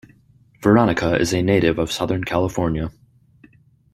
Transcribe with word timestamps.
Veronica 0.63 1.13
is 1.15 1.31
a 1.31 1.43
native 1.43 1.77
of 1.77 1.91
Southern 1.91 2.23
California. 2.23 2.89